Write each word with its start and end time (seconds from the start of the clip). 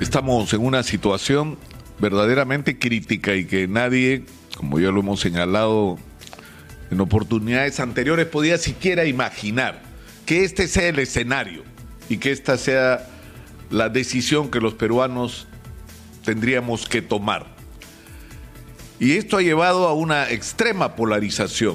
Estamos 0.00 0.52
en 0.52 0.64
una 0.64 0.84
situación 0.84 1.58
verdaderamente 1.98 2.78
crítica 2.78 3.34
y 3.34 3.46
que 3.46 3.66
nadie, 3.66 4.24
como 4.56 4.78
ya 4.78 4.92
lo 4.92 5.00
hemos 5.00 5.18
señalado 5.18 5.98
en 6.92 7.00
oportunidades 7.00 7.80
anteriores, 7.80 8.26
podía 8.26 8.58
siquiera 8.58 9.06
imaginar 9.06 9.82
que 10.24 10.44
este 10.44 10.68
sea 10.68 10.86
el 10.86 11.00
escenario 11.00 11.64
y 12.08 12.18
que 12.18 12.30
esta 12.30 12.56
sea 12.58 13.08
la 13.70 13.88
decisión 13.88 14.52
que 14.52 14.60
los 14.60 14.74
peruanos 14.74 15.48
tendríamos 16.24 16.86
que 16.86 17.02
tomar. 17.02 17.46
Y 19.00 19.16
esto 19.16 19.38
ha 19.38 19.42
llevado 19.42 19.88
a 19.88 19.94
una 19.94 20.30
extrema 20.30 20.94
polarización 20.94 21.74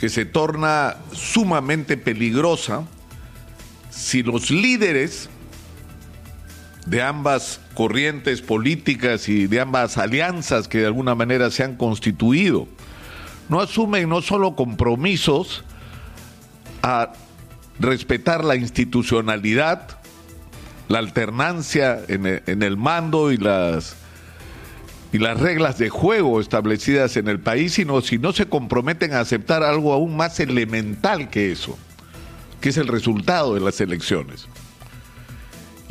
que 0.00 0.08
se 0.08 0.24
torna 0.24 0.96
sumamente 1.12 1.98
peligrosa 1.98 2.86
si 3.90 4.22
los 4.22 4.50
líderes 4.50 5.28
de 6.86 7.02
ambas 7.02 7.60
corrientes 7.74 8.42
políticas 8.42 9.28
y 9.28 9.46
de 9.46 9.60
ambas 9.60 9.98
alianzas 9.98 10.68
que 10.68 10.78
de 10.78 10.86
alguna 10.86 11.14
manera 11.14 11.50
se 11.50 11.64
han 11.64 11.76
constituido 11.76 12.68
no 13.48 13.60
asumen 13.60 14.08
no 14.08 14.22
solo 14.22 14.56
compromisos 14.56 15.64
a 16.82 17.12
respetar 17.78 18.44
la 18.44 18.56
institucionalidad, 18.56 19.98
la 20.88 20.98
alternancia 20.98 22.00
en 22.08 22.62
el, 22.62 22.76
mando 22.76 23.32
y 23.32 23.36
las, 23.36 23.96
y 25.12 25.18
las 25.18 25.40
reglas 25.40 25.78
de 25.78 25.88
juego 25.88 26.40
establecidas 26.40 27.16
en 27.16 27.28
el 27.28 27.40
país, 27.40 27.74
sino 27.74 28.00
si 28.00 28.18
no 28.18 28.32
se 28.32 28.46
comprometen 28.46 29.12
a 29.12 29.20
aceptar 29.20 29.62
algo 29.62 29.92
aún 29.92 30.16
más 30.16 30.40
elemental 30.40 31.30
que 31.30 31.52
eso, 31.52 31.78
que 32.60 32.68
es 32.68 32.76
el 32.76 32.88
resultado 32.88 33.54
de 33.54 33.60
las 33.60 33.80
elecciones. 33.80 34.48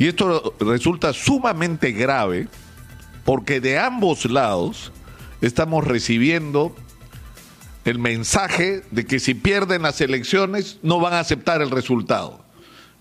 Y 0.04 0.08
esto 0.08 0.54
resulta 0.60 1.14
sumamente 1.14 1.92
grave 1.92 2.46
porque 3.24 3.58
de 3.62 3.78
ambos 3.78 4.26
lados 4.26 4.92
estamos 5.40 5.82
recibiendo 5.82 6.76
el 7.86 7.98
mensaje 7.98 8.82
de 8.90 9.06
que 9.06 9.18
si 9.18 9.32
pierden 9.32 9.80
las 9.80 10.02
elecciones 10.02 10.78
no 10.82 11.00
van 11.00 11.14
a 11.14 11.20
aceptar 11.20 11.62
el 11.62 11.70
resultado. 11.70 12.44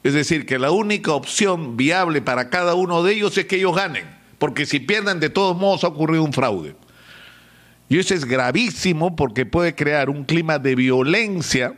Es 0.05 0.13
decir, 0.13 0.45
que 0.45 0.58
la 0.58 0.72
única 0.72 1.11
opción 1.11 1.75
viable 1.75 2.22
para 2.22 2.50
cada 2.50 2.73
uno 2.73 3.03
de 3.03 3.16
ellos 3.16 3.38
es 3.38 3.47
que 3.47 3.58
ellos 3.58 3.75
ganen, 3.75 4.06
porque 4.38 4.66
si 4.66 4.80
pierden 4.80 5.19
de 5.19 5.30
todos 5.30 5.58
modos 5.58 5.83
ha 5.83 5.89
ocurrido 5.89 6.23
un 6.23 6.31
fraude. 6.31 6.73
Y 7.89 8.00
eso 8.00 8.13
es 8.13 8.23
gravísimo 8.23 9.17
porque 9.17 9.45
puede 9.45 9.75
crear 9.75 10.09
un 10.09 10.23
clima 10.23 10.58
de 10.58 10.75
violencia 10.75 11.73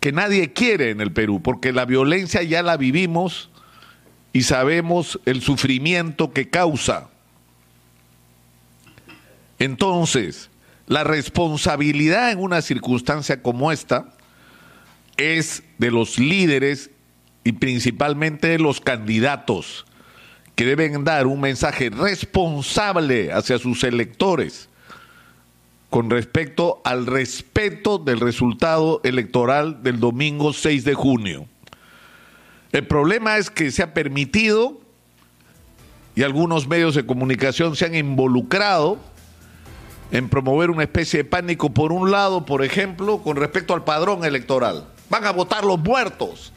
que 0.00 0.10
nadie 0.10 0.52
quiere 0.52 0.90
en 0.90 1.00
el 1.00 1.12
Perú, 1.12 1.40
porque 1.40 1.72
la 1.72 1.84
violencia 1.84 2.42
ya 2.42 2.64
la 2.64 2.76
vivimos 2.76 3.50
y 4.32 4.42
sabemos 4.42 5.18
el 5.24 5.42
sufrimiento 5.42 6.32
que 6.32 6.48
causa. 6.48 7.08
Entonces, 9.58 10.50
la 10.86 11.04
responsabilidad 11.04 12.30
en 12.30 12.38
una 12.38 12.62
circunstancia 12.62 13.42
como 13.42 13.72
esta 13.72 14.14
es 15.16 15.62
de 15.78 15.90
los 15.90 16.18
líderes 16.18 16.90
y 17.44 17.52
principalmente 17.52 18.48
de 18.48 18.58
los 18.58 18.80
candidatos 18.80 19.84
que 20.54 20.64
deben 20.64 21.04
dar 21.04 21.26
un 21.26 21.40
mensaje 21.40 21.90
responsable 21.90 23.32
hacia 23.32 23.58
sus 23.58 23.84
electores 23.84 24.68
con 25.90 26.10
respecto 26.10 26.80
al 26.84 27.06
respeto 27.06 27.98
del 27.98 28.20
resultado 28.20 29.00
electoral 29.04 29.82
del 29.82 30.00
domingo 30.00 30.52
6 30.52 30.84
de 30.84 30.94
junio. 30.94 31.46
El 32.72 32.86
problema 32.86 33.38
es 33.38 33.50
que 33.50 33.70
se 33.70 33.82
ha 33.82 33.94
permitido 33.94 34.80
y 36.14 36.22
algunos 36.22 36.66
medios 36.66 36.94
de 36.94 37.06
comunicación 37.06 37.76
se 37.76 37.86
han 37.86 37.94
involucrado 37.94 38.98
en 40.10 40.28
promover 40.28 40.70
una 40.70 40.82
especie 40.82 41.18
de 41.18 41.24
pánico, 41.24 41.70
por 41.70 41.92
un 41.92 42.10
lado, 42.10 42.44
por 42.44 42.64
ejemplo, 42.64 43.22
con 43.22 43.36
respecto 43.36 43.74
al 43.74 43.84
padrón 43.84 44.24
electoral. 44.24 44.86
Van 45.10 45.24
a 45.24 45.30
votar 45.30 45.64
los 45.64 45.78
muertos. 45.78 46.52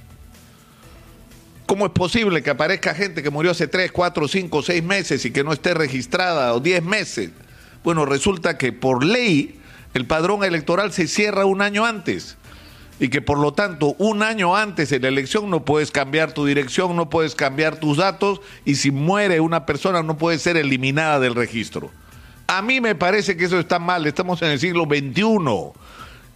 ¿Cómo 1.65 1.85
es 1.85 1.91
posible 1.91 2.43
que 2.43 2.49
aparezca 2.49 2.93
gente 2.93 3.23
que 3.23 3.29
murió 3.29 3.51
hace 3.51 3.67
3, 3.67 3.91
4, 3.91 4.27
5, 4.27 4.61
6 4.61 4.83
meses 4.83 5.25
y 5.25 5.31
que 5.31 5.43
no 5.43 5.53
esté 5.53 5.73
registrada 5.73 6.53
o 6.53 6.59
10 6.59 6.83
meses? 6.83 7.31
Bueno, 7.83 8.05
resulta 8.05 8.57
que 8.57 8.73
por 8.73 9.05
ley 9.05 9.59
el 9.93 10.05
padrón 10.05 10.43
electoral 10.43 10.91
se 10.91 11.07
cierra 11.07 11.45
un 11.45 11.61
año 11.61 11.85
antes 11.85 12.37
y 13.01 13.09
que 13.09 13.19
por 13.19 13.39
lo 13.39 13.51
tanto 13.51 13.95
un 13.97 14.21
año 14.21 14.55
antes 14.55 14.91
de 14.91 14.99
la 14.99 15.07
elección 15.07 15.49
no 15.49 15.65
puedes 15.65 15.89
cambiar 15.89 16.33
tu 16.33 16.45
dirección, 16.45 16.95
no 16.95 17.09
puedes 17.09 17.33
cambiar 17.33 17.77
tus 17.77 17.97
datos 17.97 18.41
y 18.63 18.75
si 18.75 18.91
muere 18.91 19.39
una 19.39 19.65
persona 19.65 20.03
no 20.03 20.19
puede 20.19 20.37
ser 20.37 20.55
eliminada 20.55 21.19
del 21.19 21.33
registro. 21.33 21.89
A 22.45 22.61
mí 22.61 22.79
me 22.79 22.93
parece 22.93 23.35
que 23.35 23.45
eso 23.45 23.59
está 23.59 23.79
mal, 23.79 24.05
estamos 24.05 24.43
en 24.43 24.51
el 24.51 24.59
siglo 24.59 24.83
XXI 24.83 25.23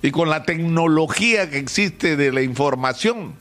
y 0.01 0.09
con 0.09 0.31
la 0.31 0.41
tecnología 0.41 1.51
que 1.51 1.59
existe 1.59 2.17
de 2.17 2.31
la 2.31 2.41
información 2.41 3.35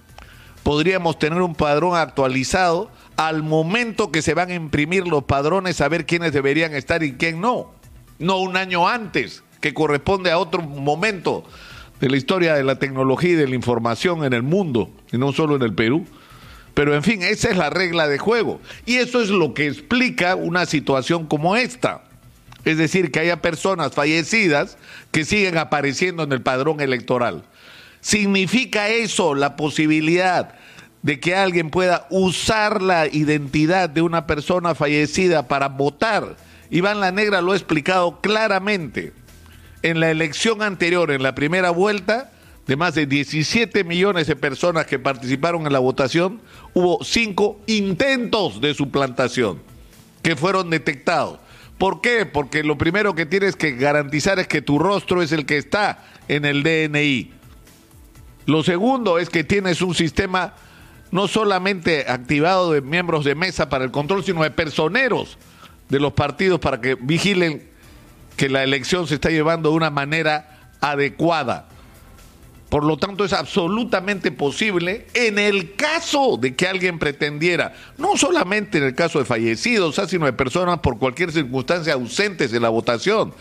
podríamos 0.62 1.18
tener 1.18 1.40
un 1.40 1.54
padrón 1.54 1.96
actualizado 1.96 2.90
al 3.16 3.42
momento 3.42 4.12
que 4.12 4.20
se 4.20 4.34
van 4.34 4.50
a 4.50 4.54
imprimir 4.54 5.08
los 5.08 5.24
padrones, 5.24 5.76
saber 5.76 6.04
quiénes 6.04 6.34
deberían 6.34 6.74
estar 6.74 7.02
y 7.02 7.14
quién 7.14 7.40
no. 7.40 7.72
No 8.18 8.36
un 8.36 8.58
año 8.58 8.86
antes, 8.86 9.42
que 9.62 9.72
corresponde 9.72 10.30
a 10.30 10.36
otro 10.36 10.60
momento 10.60 11.44
de 12.00 12.10
la 12.10 12.16
historia 12.16 12.54
de 12.54 12.64
la 12.64 12.78
tecnología 12.78 13.30
y 13.30 13.36
de 13.36 13.48
la 13.48 13.54
información 13.54 14.24
en 14.24 14.32
el 14.32 14.42
mundo, 14.42 14.90
y 15.12 15.18
no 15.18 15.32
solo 15.32 15.56
en 15.56 15.62
el 15.62 15.74
Perú. 15.74 16.06
Pero 16.74 16.94
en 16.94 17.02
fin, 17.02 17.22
esa 17.22 17.50
es 17.50 17.56
la 17.56 17.70
regla 17.70 18.08
de 18.08 18.18
juego. 18.18 18.60
Y 18.84 18.96
eso 18.96 19.22
es 19.22 19.30
lo 19.30 19.54
que 19.54 19.68
explica 19.68 20.34
una 20.34 20.66
situación 20.66 21.26
como 21.26 21.56
esta. 21.56 22.02
Es 22.64 22.78
decir, 22.78 23.12
que 23.12 23.20
haya 23.20 23.42
personas 23.42 23.92
fallecidas 23.92 24.76
que 25.12 25.24
siguen 25.24 25.58
apareciendo 25.58 26.24
en 26.24 26.32
el 26.32 26.42
padrón 26.42 26.80
electoral. 26.80 27.44
¿Significa 28.00 28.88
eso 28.88 29.34
la 29.34 29.56
posibilidad 29.56 30.54
de 31.02 31.20
que 31.20 31.36
alguien 31.36 31.70
pueda 31.70 32.06
usar 32.10 32.82
la 32.82 33.06
identidad 33.06 33.88
de 33.88 34.02
una 34.02 34.26
persona 34.26 34.74
fallecida 34.74 35.46
para 35.46 35.68
votar? 35.68 36.36
Iván 36.70 37.00
La 37.00 37.12
Negra 37.12 37.40
lo 37.40 37.52
ha 37.52 37.56
explicado 37.56 38.20
claramente. 38.20 39.12
En 39.84 40.00
la 40.00 40.10
elección 40.10 40.62
anterior, 40.62 41.10
en 41.10 41.22
la 41.22 41.34
primera 41.34 41.68
vuelta, 41.68 42.32
de 42.66 42.74
más 42.74 42.94
de 42.94 43.04
17 43.04 43.84
millones 43.84 44.26
de 44.26 44.34
personas 44.34 44.86
que 44.86 44.98
participaron 44.98 45.66
en 45.66 45.74
la 45.74 45.78
votación, 45.78 46.40
hubo 46.72 47.04
cinco 47.04 47.60
intentos 47.66 48.62
de 48.62 48.72
suplantación 48.72 49.60
que 50.22 50.36
fueron 50.36 50.70
detectados. 50.70 51.38
¿Por 51.76 52.00
qué? 52.00 52.24
Porque 52.24 52.64
lo 52.64 52.78
primero 52.78 53.14
que 53.14 53.26
tienes 53.26 53.56
que 53.56 53.72
garantizar 53.72 54.38
es 54.38 54.48
que 54.48 54.62
tu 54.62 54.78
rostro 54.78 55.20
es 55.20 55.32
el 55.32 55.44
que 55.44 55.58
está 55.58 56.02
en 56.28 56.46
el 56.46 56.62
DNI. 56.62 57.30
Lo 58.46 58.62
segundo 58.62 59.18
es 59.18 59.28
que 59.28 59.44
tienes 59.44 59.82
un 59.82 59.94
sistema 59.94 60.54
no 61.10 61.28
solamente 61.28 62.06
activado 62.08 62.72
de 62.72 62.80
miembros 62.80 63.26
de 63.26 63.34
mesa 63.34 63.68
para 63.68 63.84
el 63.84 63.90
control, 63.90 64.24
sino 64.24 64.44
de 64.44 64.50
personeros 64.50 65.36
de 65.90 66.00
los 66.00 66.14
partidos 66.14 66.58
para 66.58 66.80
que 66.80 66.94
vigilen 66.94 67.73
que 68.36 68.48
la 68.48 68.62
elección 68.62 69.06
se 69.06 69.14
está 69.14 69.30
llevando 69.30 69.70
de 69.70 69.76
una 69.76 69.90
manera 69.90 70.70
adecuada. 70.80 71.68
Por 72.68 72.84
lo 72.84 72.96
tanto, 72.96 73.24
es 73.24 73.32
absolutamente 73.32 74.32
posible 74.32 75.06
en 75.14 75.38
el 75.38 75.76
caso 75.76 76.36
de 76.36 76.56
que 76.56 76.66
alguien 76.66 76.98
pretendiera, 76.98 77.72
no 77.98 78.16
solamente 78.16 78.78
en 78.78 78.84
el 78.84 78.94
caso 78.96 79.20
de 79.20 79.24
fallecidos, 79.24 80.00
sino 80.08 80.26
de 80.26 80.32
personas 80.32 80.80
por 80.80 80.98
cualquier 80.98 81.30
circunstancia 81.30 81.94
ausentes 81.94 82.50
de 82.50 82.58
la 82.58 82.70
votación, 82.70 83.32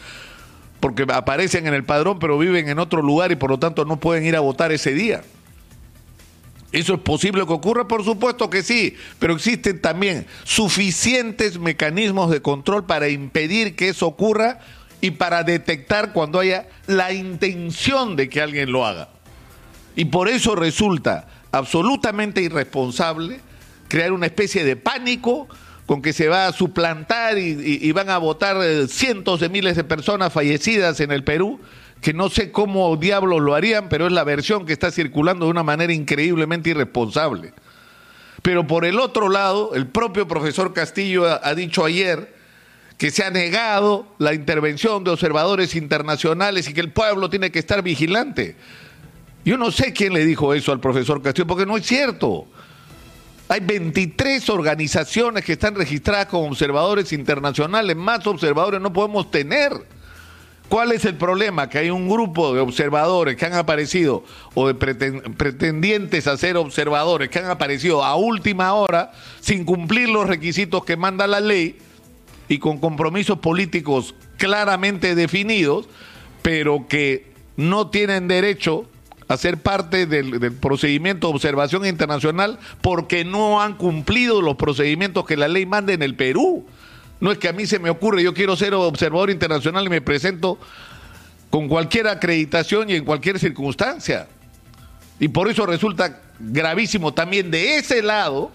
porque 0.80 1.08
aparecen 1.12 1.66
en 1.66 1.74
el 1.74 1.84
padrón 1.84 2.20
pero 2.20 2.38
viven 2.38 2.70
en 2.70 2.78
otro 2.78 3.02
lugar 3.02 3.32
y 3.32 3.36
por 3.36 3.50
lo 3.50 3.58
tanto 3.58 3.86
no 3.86 4.00
pueden 4.00 4.24
ir 4.26 4.36
a 4.36 4.42
votar 4.42 4.72
ese 4.72 4.94
día. 4.94 5.24
¿Eso 6.72 6.96
es 6.96 7.00
posible 7.00 7.46
que 7.46 7.54
ocurra? 7.54 7.88
Por 7.88 8.04
supuesto 8.04 8.50
que 8.50 8.64
sí, 8.64 8.96
pero 9.18 9.34
existen 9.34 9.80
también 9.80 10.26
suficientes 10.44 11.60
mecanismos 11.60 12.30
de 12.30 12.42
control 12.42 12.86
para 12.86 13.10
impedir 13.10 13.76
que 13.76 13.90
eso 13.90 14.08
ocurra 14.08 14.60
y 15.04 15.12
para 15.12 15.44
detectar 15.44 16.14
cuando 16.14 16.40
haya 16.40 16.66
la 16.88 17.12
intención 17.12 18.16
de 18.16 18.30
que 18.30 18.40
alguien 18.42 18.72
lo 18.72 18.86
haga. 18.86 19.10
Y 19.98 20.06
por 20.06 20.30
eso 20.30 20.56
resulta 20.56 21.28
absolutamente 21.52 22.42
irresponsable 22.42 23.42
crear 23.90 24.14
una 24.14 24.28
especie 24.28 24.64
de 24.64 24.78
pánico 24.78 25.50
con 25.88 26.02
que 26.02 26.14
se 26.14 26.30
va 26.30 26.48
a 26.48 26.54
suplantar 26.54 27.38
y, 27.38 27.92
van 27.92 28.10
a 28.10 28.18
votar 28.18 28.56
eh, 28.64 28.88
cientos 28.88 29.42
de 29.42 29.50
miles 29.50 29.76
de 29.76 29.84
personas 29.84 30.32
fallecidas 30.32 31.02
en 31.02 31.12
el 31.12 31.26
Perú, 31.26 31.60
que 32.00 32.14
no 32.14 32.30
sé 32.30 32.54
cómo 32.54 32.96
diablos 32.96 33.42
lo 33.42 33.56
harían, 33.56 33.90
pero 33.90 34.08
es 34.08 34.14
la 34.14 34.24
versión 34.24 34.66
que 34.66 34.72
está 34.72 34.90
circulando 34.90 35.48
de 35.48 35.52
una 35.52 35.64
manera 35.64 35.92
increíblemente 35.92 36.70
irresponsable. 36.70 37.54
Pero 38.42 38.66
por 38.68 38.86
el 38.86 39.02
otro 39.02 39.28
lado, 39.28 39.76
el 39.76 39.86
propio 39.86 40.30
profesor 40.30 40.74
Castillo 40.74 41.26
ha 41.28 41.54
dicho 41.56 41.84
ayer 41.84 42.42
que 42.98 43.12
se 43.12 43.24
ha 43.24 43.30
negado 43.30 44.08
la 44.18 44.34
intervención 44.34 45.04
de 45.04 45.12
observadores 45.12 45.76
internacionales 45.76 46.68
y 46.70 46.74
que 46.74 46.82
el 46.82 46.92
pueblo 46.92 47.30
tiene 47.30 47.52
que 47.52 47.60
estar 47.60 47.82
vigilante. 47.82 48.56
Yo 49.46 49.58
no 49.58 49.72
sé 49.72 49.92
quién 49.94 50.14
le 50.14 50.26
dijo 50.26 50.54
eso 50.54 50.72
al 50.72 50.80
profesor 50.80 51.22
Castillo, 51.22 51.48
porque 51.48 51.66
no 51.66 51.76
es 51.78 51.86
cierto. 51.86 52.48
Hay 53.50 53.60
23 53.60 54.50
organizaciones 54.50 55.44
que 55.44 55.54
están 55.54 55.76
registradas 55.76 56.28
como 56.28 56.48
observadores 56.48 57.12
internacionales, 57.12 57.96
más 57.96 58.26
observadores 58.26 58.80
no 58.80 58.94
podemos 58.94 59.30
tener. 59.30 59.74
¿Cuál 60.70 60.94
es 60.94 61.04
el 61.06 61.16
problema? 61.16 61.70
Que 61.70 61.80
hay 61.80 61.90
un 61.90 62.10
grupo 62.10 62.56
de 62.56 62.62
observadores 62.62 63.36
que 63.36 63.46
han 63.46 63.54
aparecido 63.54 64.24
o 64.56 64.68
de 64.68 64.74
pretendientes 64.74 66.26
a 66.26 66.38
ser 66.38 66.56
observadores 66.58 67.30
que 67.30 67.40
han 67.40 67.50
aparecido 67.50 68.04
a 68.04 68.16
última 68.16 68.74
hora 68.74 69.12
sin 69.42 69.66
cumplir 69.66 70.10
los 70.10 70.26
requisitos 70.26 70.86
que 70.86 70.96
manda 70.96 71.28
la 71.28 71.42
ley 71.42 71.78
y 72.48 72.60
con 72.60 72.80
compromisos 72.80 73.40
políticos 73.40 74.16
claramente 74.38 75.16
definidos, 75.16 75.88
pero 76.42 76.88
que 76.88 77.32
no 77.56 77.90
tienen 77.90 78.28
derecho 78.28 78.86
a 79.28 79.38
ser 79.38 79.58
parte 79.58 80.06
del, 80.06 80.52
procedimiento 80.54 81.28
de 81.28 81.34
observación 81.34 81.86
internacional 81.86 82.60
porque 82.82 83.24
no 83.24 83.62
han 83.62 83.76
cumplido 83.76 84.42
los 84.42 84.56
procedimientos 84.56 85.26
que 85.26 85.38
la 85.38 85.48
ley 85.48 85.66
manda 85.66 85.94
en 85.94 86.02
el 86.02 86.16
Perú. 86.16 86.66
No 87.20 87.32
es 87.32 87.38
que 87.38 87.48
a 87.48 87.54
mí 87.54 87.66
se 87.66 87.80
me 87.80 87.90
ocurre, 87.90 88.22
yo 88.22 88.34
quiero 88.34 88.56
ser 88.56 88.74
observador 88.74 89.30
internacional 89.30 89.86
y 89.86 89.90
me 89.90 90.02
presento 90.02 90.60
con 91.50 91.68
cualquier 91.70 92.08
acreditación 92.08 92.90
y 92.90 92.96
en 92.96 93.06
cualquier 93.06 93.40
circunstancia. 93.40 94.28
Y 95.20 95.30
por 95.30 95.50
eso 95.50 95.66
resulta 95.66 96.22
gravísimo 96.40 97.14
también 97.14 97.50
de 97.50 97.78
ese 97.78 98.02
lado 98.02 98.52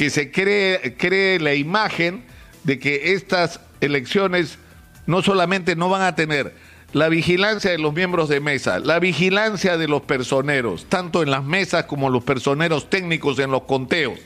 que 0.00 0.08
se 0.08 0.30
cree, 0.30 0.96
cree 0.96 1.38
la 1.38 1.54
imagen 1.54 2.24
de 2.64 2.78
que 2.78 3.12
estas 3.12 3.60
elecciones 3.82 4.56
no 5.04 5.20
solamente 5.20 5.76
no 5.76 5.90
van 5.90 6.00
a 6.00 6.14
tener 6.14 6.54
la 6.94 7.10
vigilancia 7.10 7.70
de 7.70 7.76
los 7.76 7.92
miembros 7.92 8.30
de 8.30 8.40
mesa, 8.40 8.78
la 8.78 8.98
vigilancia 8.98 9.76
de 9.76 9.88
los 9.88 10.00
personeros, 10.00 10.86
tanto 10.88 11.22
en 11.22 11.30
las 11.30 11.44
mesas 11.44 11.84
como 11.84 12.08
los 12.08 12.24
personeros 12.24 12.88
técnicos 12.88 13.38
en 13.40 13.50
los 13.50 13.64
conteos, 13.64 14.18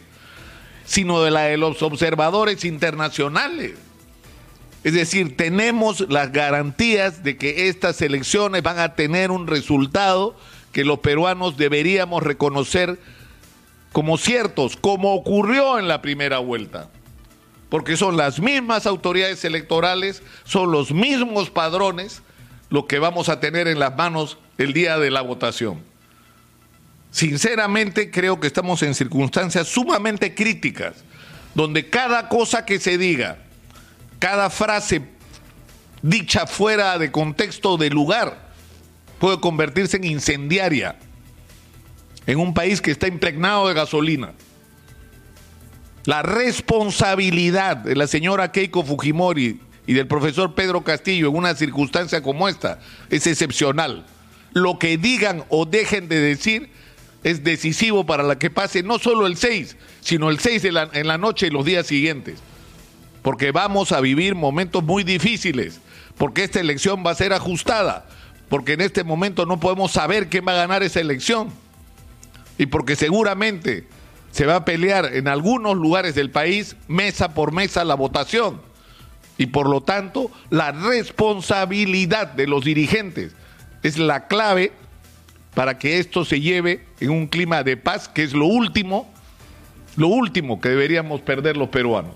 sino 0.84 1.24
de 1.24 1.32
la 1.32 1.40
de 1.40 1.56
los 1.56 1.82
observadores 1.82 2.64
internacionales. 2.64 3.72
Es 4.84 4.94
decir, 4.94 5.36
tenemos 5.36 6.08
las 6.08 6.30
garantías 6.30 7.24
de 7.24 7.36
que 7.36 7.66
estas 7.66 8.00
elecciones 8.00 8.62
van 8.62 8.78
a 8.78 8.94
tener 8.94 9.32
un 9.32 9.48
resultado 9.48 10.36
que 10.70 10.84
los 10.84 11.00
peruanos 11.00 11.56
deberíamos 11.56 12.22
reconocer 12.22 12.96
como 13.94 14.18
ciertos, 14.18 14.76
como 14.76 15.14
ocurrió 15.14 15.78
en 15.78 15.86
la 15.86 16.02
primera 16.02 16.40
vuelta. 16.40 16.90
Porque 17.68 17.96
son 17.96 18.16
las 18.16 18.40
mismas 18.40 18.86
autoridades 18.86 19.44
electorales, 19.44 20.20
son 20.42 20.72
los 20.72 20.90
mismos 20.90 21.48
padrones 21.48 22.20
lo 22.70 22.88
que 22.88 22.98
vamos 22.98 23.28
a 23.28 23.38
tener 23.38 23.68
en 23.68 23.78
las 23.78 23.96
manos 23.96 24.36
el 24.58 24.72
día 24.72 24.98
de 24.98 25.12
la 25.12 25.20
votación. 25.20 25.80
Sinceramente 27.12 28.10
creo 28.10 28.40
que 28.40 28.48
estamos 28.48 28.82
en 28.82 28.96
circunstancias 28.96 29.68
sumamente 29.68 30.34
críticas, 30.34 30.96
donde 31.54 31.88
cada 31.88 32.28
cosa 32.28 32.64
que 32.64 32.80
se 32.80 32.98
diga, 32.98 33.38
cada 34.18 34.50
frase 34.50 35.02
dicha 36.02 36.48
fuera 36.48 36.98
de 36.98 37.12
contexto 37.12 37.76
de 37.76 37.90
lugar, 37.90 38.48
puede 39.20 39.38
convertirse 39.38 39.98
en 39.98 40.04
incendiaria 40.04 40.96
en 42.26 42.38
un 42.38 42.54
país 42.54 42.80
que 42.80 42.90
está 42.90 43.08
impregnado 43.08 43.68
de 43.68 43.74
gasolina. 43.74 44.32
La 46.04 46.22
responsabilidad 46.22 47.78
de 47.78 47.96
la 47.96 48.06
señora 48.06 48.52
Keiko 48.52 48.84
Fujimori 48.84 49.60
y 49.86 49.92
del 49.92 50.06
profesor 50.06 50.54
Pedro 50.54 50.82
Castillo 50.82 51.28
en 51.28 51.36
una 51.36 51.54
circunstancia 51.54 52.22
como 52.22 52.48
esta 52.48 52.78
es 53.10 53.26
excepcional. 53.26 54.04
Lo 54.52 54.78
que 54.78 54.96
digan 54.98 55.44
o 55.48 55.66
dejen 55.66 56.08
de 56.08 56.20
decir 56.20 56.70
es 57.22 57.42
decisivo 57.42 58.04
para 58.04 58.22
la 58.22 58.38
que 58.38 58.50
pase 58.50 58.82
no 58.82 58.98
solo 58.98 59.26
el 59.26 59.36
6, 59.36 59.76
sino 60.00 60.28
el 60.28 60.38
6 60.38 60.64
en 60.66 60.74
la, 60.74 60.90
en 60.92 61.08
la 61.08 61.18
noche 61.18 61.46
y 61.46 61.50
los 61.50 61.64
días 61.64 61.86
siguientes. 61.86 62.38
Porque 63.22 63.50
vamos 63.50 63.92
a 63.92 64.00
vivir 64.00 64.34
momentos 64.34 64.84
muy 64.84 65.04
difíciles, 65.04 65.80
porque 66.18 66.44
esta 66.44 66.60
elección 66.60 67.02
va 67.04 67.12
a 67.12 67.14
ser 67.14 67.32
ajustada, 67.32 68.06
porque 68.50 68.74
en 68.74 68.82
este 68.82 69.04
momento 69.04 69.46
no 69.46 69.58
podemos 69.58 69.92
saber 69.92 70.28
quién 70.28 70.46
va 70.46 70.52
a 70.52 70.56
ganar 70.56 70.82
esa 70.82 71.00
elección. 71.00 71.48
Y 72.58 72.66
porque 72.66 72.96
seguramente 72.96 73.86
se 74.30 74.46
va 74.46 74.56
a 74.56 74.64
pelear 74.64 75.14
en 75.14 75.28
algunos 75.28 75.76
lugares 75.76 76.14
del 76.14 76.30
país 76.30 76.76
mesa 76.88 77.34
por 77.34 77.52
mesa 77.52 77.84
la 77.84 77.94
votación. 77.94 78.60
Y 79.38 79.46
por 79.46 79.68
lo 79.68 79.80
tanto, 79.80 80.30
la 80.50 80.72
responsabilidad 80.72 82.28
de 82.28 82.46
los 82.46 82.64
dirigentes 82.64 83.32
es 83.82 83.98
la 83.98 84.26
clave 84.26 84.72
para 85.54 85.78
que 85.78 85.98
esto 85.98 86.24
se 86.24 86.40
lleve 86.40 86.84
en 87.00 87.10
un 87.10 87.26
clima 87.26 87.62
de 87.62 87.76
paz, 87.76 88.08
que 88.08 88.22
es 88.22 88.32
lo 88.32 88.46
último, 88.46 89.08
lo 89.96 90.08
último 90.08 90.60
que 90.60 90.68
deberíamos 90.70 91.20
perder 91.20 91.56
los 91.56 91.68
peruanos. 91.68 92.12